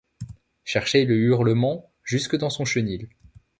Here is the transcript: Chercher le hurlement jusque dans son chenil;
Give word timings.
Chercher 0.63 1.05
le 1.05 1.13
hurlement 1.15 1.93
jusque 2.03 2.35
dans 2.35 2.49
son 2.49 2.65
chenil; 2.65 3.07